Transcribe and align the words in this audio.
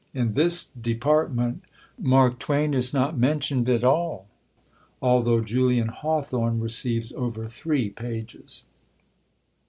In 0.15 0.31
this 0.31 0.63
"department," 0.81 1.61
Mark 1.99 2.39
Twain 2.39 2.73
is 2.73 2.91
not 2.91 3.19
mentioned 3.19 3.69
at 3.69 3.83
all, 3.83 4.25
although 4.99 5.41
Julian 5.41 5.89
Hawthorne 5.89 6.59
receives 6.59 7.11
over 7.11 7.47
three 7.47 7.91
pages! 7.91 8.63